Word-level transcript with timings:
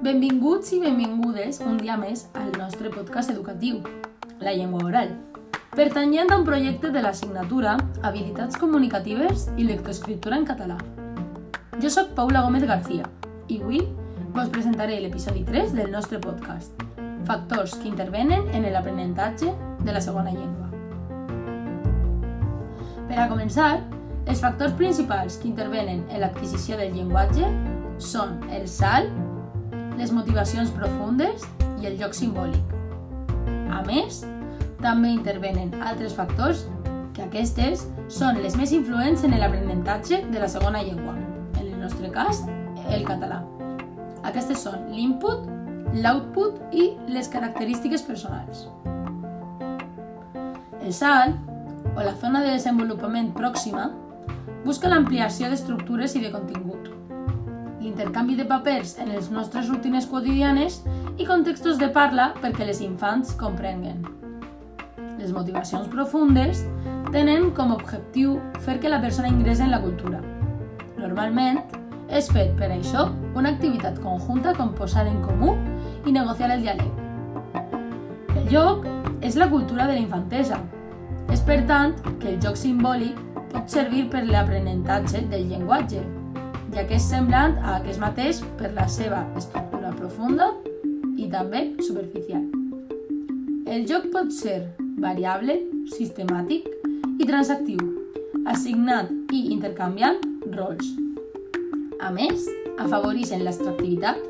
Benvinguts 0.00 0.70
i 0.72 0.78
benvingudes 0.80 1.58
un 1.60 1.74
dia 1.76 1.92
més 2.00 2.22
al 2.32 2.54
nostre 2.56 2.88
podcast 2.88 3.28
educatiu, 3.28 3.82
La 4.40 4.54
Llengua 4.56 4.86
Oral, 4.88 5.10
pertanyent 5.76 6.32
a 6.32 6.38
un 6.40 6.46
projecte 6.46 6.88
de 6.88 7.02
l'assignatura 7.04 7.74
Habilitats 8.00 8.56
Comunicatives 8.56 9.50
i 9.60 9.66
Lectoescriptura 9.68 10.38
en 10.40 10.46
Català. 10.48 10.78
Jo 11.84 11.92
sóc 11.92 12.14
Paula 12.16 12.40
Gómez 12.46 12.64
García 12.64 13.04
i 13.52 13.60
avui 13.60 13.82
vos 14.32 14.48
presentaré 14.48 14.96
l'episodi 15.04 15.44
3 15.44 15.76
del 15.76 15.92
nostre 15.92 16.16
podcast, 16.16 16.72
Factors 17.28 17.76
que 17.76 17.90
intervenen 17.92 18.48
en 18.56 18.64
l'aprenentatge 18.72 19.52
de 19.84 19.92
la 19.92 20.00
segona 20.00 20.32
llengua. 20.32 20.70
Per 23.04 23.20
a 23.20 23.28
començar, 23.28 23.82
els 24.24 24.40
factors 24.40 24.72
principals 24.80 25.36
que 25.36 25.52
intervenen 25.52 26.06
en 26.08 26.24
l'adquisició 26.24 26.80
del 26.80 26.96
llenguatge 26.96 27.52
són 28.00 28.38
el 28.48 28.64
salt, 28.64 29.28
les 29.98 30.12
motivacions 30.12 30.70
profundes 30.74 31.46
i 31.80 31.88
el 31.88 31.96
joc 32.00 32.14
simbòlic. 32.16 32.74
A 33.70 33.80
més, 33.86 34.22
també 34.82 35.12
intervenen 35.14 35.72
altres 35.84 36.14
factors 36.16 36.66
que 37.14 37.24
aquestes 37.26 37.86
són 38.12 38.40
les 38.42 38.56
més 38.56 38.72
influents 38.76 39.24
en 39.26 39.36
l'aprenentatge 39.38 40.22
de 40.30 40.42
la 40.42 40.48
segona 40.48 40.82
llengua, 40.82 41.16
en 41.58 41.66
el 41.66 41.78
nostre 41.80 42.10
cas, 42.14 42.44
el 42.90 43.04
català. 43.08 43.42
Aquestes 44.26 44.62
són 44.66 44.90
l'input, 44.94 45.48
l'output 45.96 46.60
i 46.76 46.90
les 47.08 47.28
característiques 47.32 48.04
personals. 48.06 48.68
El 50.80 50.92
SAL, 50.96 51.34
o 51.96 52.04
la 52.04 52.14
zona 52.20 52.44
de 52.44 52.54
desenvolupament 52.54 53.34
pròxima, 53.36 53.90
busca 54.64 54.88
l'ampliació 54.92 55.50
d'estructures 55.50 56.16
i 56.16 56.24
de 56.24 56.32
contingut 56.32 56.99
l'intercanvi 57.90 58.36
de 58.36 58.44
papers 58.46 58.94
en 59.02 59.10
les 59.10 59.30
nostres 59.34 59.68
rutines 59.68 60.06
quotidianes 60.06 60.78
i 61.18 61.26
contextos 61.26 61.78
de 61.80 61.88
parla 61.90 62.30
perquè 62.38 62.66
les 62.66 62.80
infants 62.86 63.32
comprenguen. 63.40 64.04
Les 65.18 65.32
motivacions 65.34 65.88
profundes 65.90 66.62
tenen 67.10 67.50
com 67.56 67.72
a 67.72 67.78
objectiu 67.80 68.38
fer 68.62 68.78
que 68.80 68.92
la 68.92 69.00
persona 69.02 69.28
ingressa 69.28 69.66
en 69.66 69.74
la 69.74 69.80
cultura. 69.82 70.20
Normalment, 71.00 71.58
és 72.10 72.30
fet 72.30 72.54
per 72.58 72.70
això 72.70 73.08
una 73.34 73.50
activitat 73.50 73.98
conjunta 74.02 74.54
com 74.54 74.70
posar 74.78 75.08
en 75.10 75.18
comú 75.26 75.56
i 76.06 76.14
negociar 76.14 76.52
el 76.54 76.62
diàleg. 76.62 76.86
El 78.38 78.46
joc 78.54 78.86
és 79.20 79.34
la 79.34 79.50
cultura 79.50 79.90
de 79.90 79.98
la 79.98 80.04
infantesa. 80.04 80.62
És 81.30 81.42
per 81.42 81.60
tant 81.66 81.98
que 82.22 82.30
el 82.30 82.40
joc 82.42 82.56
simbòlic 82.58 83.18
pot 83.50 83.66
servir 83.70 84.06
per 84.10 84.24
l'aprenentatge 84.26 85.26
del 85.30 85.46
llenguatge, 85.50 86.02
ja 86.74 86.84
que 86.86 86.96
és 86.96 87.06
semblant 87.06 87.56
a 87.64 87.78
aquest 87.78 88.00
mateix 88.02 88.40
per 88.58 88.70
la 88.76 88.86
seva 88.90 89.24
estructura 89.38 89.90
profunda 89.96 90.50
i 91.18 91.26
també 91.30 91.64
superficial. 91.82 92.44
El 93.70 93.86
joc 93.90 94.08
pot 94.14 94.30
ser 94.34 94.58
variable, 95.02 95.56
sistemàtic 95.94 96.66
i 97.20 97.26
transactiu, 97.26 97.80
assignant 98.50 99.10
i 99.34 99.48
intercanviant 99.54 100.18
rols. 100.56 100.86
A 102.00 102.10
més, 102.14 102.46
afavoreixen 102.80 103.44
l'extractivitat, 103.44 104.22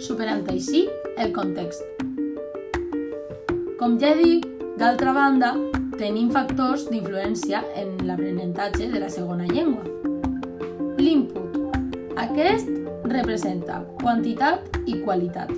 superant 0.00 0.46
així 0.50 0.86
el 1.20 1.34
context. 1.36 1.84
Com 3.80 3.98
ja 4.00 4.14
he 4.14 4.18
dit, 4.22 4.48
d'altra 4.80 5.12
banda, 5.16 5.52
tenim 6.00 6.30
factors 6.32 6.86
d'influència 6.88 7.60
en 7.76 7.98
l'aprenentatge 8.08 8.88
de 8.92 9.02
la 9.02 9.12
segona 9.12 9.48
llengua. 9.48 9.84
L'input 11.00 11.39
aquest 12.20 12.68
representa 13.08 13.80
quantitat 14.02 14.80
i 14.86 14.98
qualitat. 15.00 15.50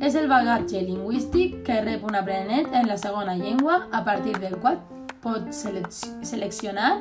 És 0.00 0.16
el 0.16 0.28
bagatge 0.28 0.80
lingüístic 0.84 1.60
que 1.64 1.80
rep 1.84 2.04
un 2.04 2.16
aprenent 2.16 2.72
en 2.76 2.88
la 2.88 2.96
segona 3.00 3.36
llengua 3.36 3.86
a 3.92 4.02
partir 4.04 4.36
del 4.40 4.56
qual 4.60 4.80
pot 5.20 5.50
seleccionar, 5.52 6.92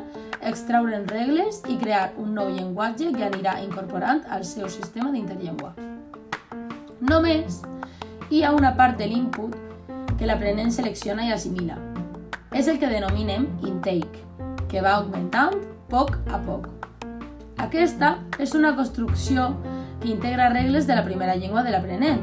extraure 0.43 0.99
regles 1.07 1.61
i 1.71 1.77
crear 1.79 2.09
un 2.19 2.33
nou 2.35 2.51
llenguatge 2.51 3.13
que 3.15 3.27
anirà 3.27 3.59
incorporant 3.63 4.25
al 4.27 4.43
seu 4.47 4.67
sistema 4.71 5.11
d'interllengua. 5.11 5.73
Només 6.99 7.61
hi 8.29 8.43
ha 8.43 8.51
una 8.55 8.75
part 8.75 8.99
de 8.99 9.07
l'input 9.07 9.55
que 10.19 10.27
l'aprenent 10.27 10.71
selecciona 10.75 11.27
i 11.27 11.31
assimila. 11.35 11.79
És 12.51 12.67
el 12.67 12.79
que 12.79 12.91
denominem 12.91 13.47
intake, 13.63 14.27
que 14.67 14.83
va 14.83 14.97
augmentant 14.99 15.55
poc 15.87 16.19
a 16.27 16.43
poc. 16.43 16.78
Aquesta 17.59 18.13
és 18.39 18.53
una 18.55 18.71
construcció 18.75 19.49
que 19.99 20.07
integra 20.07 20.47
regles 20.53 20.87
de 20.87 20.95
la 20.95 21.03
primera 21.03 21.35
llengua 21.35 21.61
de 21.63 21.73
l'aprenent, 21.73 22.21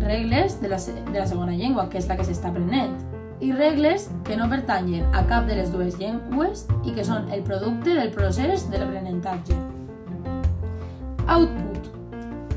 regles 0.00 0.60
de 0.60 0.68
la, 0.70 0.78
de 0.78 1.18
la 1.18 1.26
segona 1.26 1.56
llengua, 1.58 1.88
que 1.90 1.98
és 1.98 2.06
la 2.06 2.16
que 2.16 2.26
s'està 2.26 2.52
aprenent, 2.52 2.94
i 3.42 3.50
regles 3.50 4.06
que 4.24 4.36
no 4.36 4.46
pertanyen 4.48 5.08
a 5.16 5.24
cap 5.26 5.48
de 5.48 5.56
les 5.58 5.72
dues 5.72 5.96
llengües 5.98 6.66
i 6.84 6.94
que 6.94 7.04
són 7.04 7.26
el 7.34 7.42
producte 7.42 7.96
del 7.96 8.12
procés 8.14 8.68
de 8.70 8.78
l'aprenentatge. 8.78 9.56
Output 11.26 11.90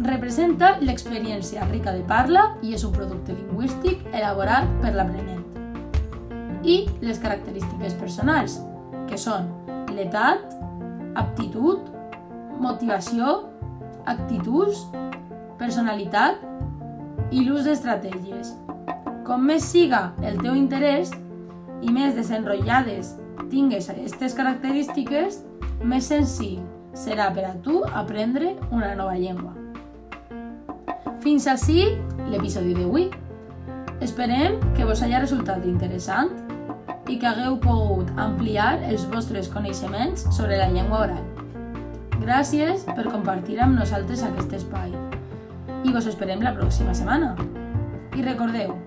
representa 0.04 0.74
l'experiència 0.84 1.66
rica 1.72 1.96
de 1.96 2.04
parla 2.06 2.52
i 2.62 2.76
és 2.78 2.84
un 2.86 2.94
producte 2.94 3.34
lingüístic 3.34 4.04
elaborat 4.12 4.70
per 4.84 4.94
l'aprenent. 4.94 5.42
I 6.62 6.78
les 7.02 7.18
característiques 7.20 7.98
personals, 7.98 8.60
que 9.10 9.18
són 9.18 9.50
l'edat, 9.96 10.46
aptitud, 11.20 11.93
motivació, 12.64 13.34
actituds, 14.10 14.86
personalitat 15.60 16.40
i 17.32 17.44
l'ús 17.44 17.68
d'estratègies. 17.68 18.54
Com 19.28 19.46
més 19.48 19.66
siga 19.68 20.12
el 20.24 20.40
teu 20.42 20.56
interès 20.60 21.14
i 21.84 21.92
més 21.92 22.16
desenrotllades 22.16 23.16
tingues 23.52 23.90
aquestes 23.92 24.36
característiques, 24.38 25.42
més 25.84 26.08
senzill 26.10 26.62
serà 26.98 27.30
per 27.34 27.46
a 27.50 27.54
tu 27.66 27.82
aprendre 27.86 28.54
una 28.72 28.94
nova 28.96 29.18
llengua. 29.18 29.54
Fins 31.24 31.48
així 31.48 31.86
l'episodi 32.30 32.74
d'avui. 32.78 33.10
Esperem 34.04 34.60
que 34.76 34.86
vos 34.86 35.02
hagi 35.02 35.16
resultat 35.16 35.64
interessant 35.70 36.34
i 37.08 37.18
que 37.20 37.30
hagueu 37.30 37.60
pogut 37.64 38.10
ampliar 38.20 38.76
els 38.90 39.08
vostres 39.12 39.50
coneixements 39.52 40.28
sobre 40.36 40.60
la 40.60 40.70
llengua 40.74 41.06
oral. 41.08 41.33
Gràcies 42.24 42.86
per 42.88 43.04
compartir 43.12 43.58
amb 43.60 43.76
nosaltres 43.76 44.22
aquest 44.24 44.54
espai. 44.56 44.94
I 45.84 45.92
vos 45.92 46.08
esperem 46.08 46.40
la 46.46 46.54
pròxima 46.56 46.96
setmana. 46.96 47.34
I 48.16 48.24
recordeu, 48.24 48.78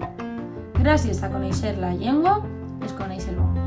gràcies 0.80 1.20
a 1.20 1.32
conèixer 1.34 1.76
la 1.82 1.92
llengua, 1.92 2.38
es 2.80 2.96
coneix 2.96 3.28
el 3.28 3.36
món. 3.42 3.65